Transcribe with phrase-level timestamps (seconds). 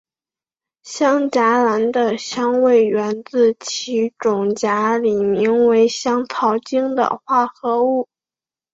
[0.81, 8.09] 香荚兰的香味源自其种荚里名为香草精的化合物。